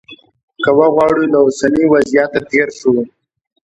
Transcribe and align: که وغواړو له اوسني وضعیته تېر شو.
که 0.63 0.69
وغواړو 0.79 1.23
له 1.31 1.37
اوسني 1.45 1.83
وضعیته 1.93 2.39
تېر 2.49 2.67
شو. 2.79 2.93